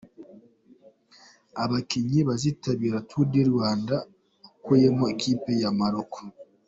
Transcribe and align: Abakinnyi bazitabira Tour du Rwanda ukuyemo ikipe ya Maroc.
Abakinnyi 1.63 2.19
bazitabira 2.29 2.97
Tour 3.09 3.25
du 3.31 3.41
Rwanda 3.51 3.95
ukuyemo 4.55 5.03
ikipe 5.13 5.51
ya 5.61 5.71
Maroc. 5.79 6.11